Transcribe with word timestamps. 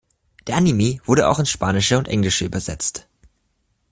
Der 0.47 0.55
Anime 0.57 0.97
wurde 1.05 1.27
auch 1.29 1.37
ins 1.37 1.51
Spanische 1.51 1.95
und 1.99 2.07
Englische 2.07 2.43
übersetzt. 2.45 3.07